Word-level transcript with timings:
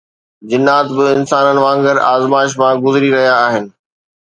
جنات 0.49 0.87
به 0.95 1.03
انسانن 1.15 1.57
وانگر 1.63 1.97
آزمائشن 2.13 2.57
مان 2.59 2.75
گذري 2.85 3.09
رهيا 3.15 3.35
آهن 3.45 3.65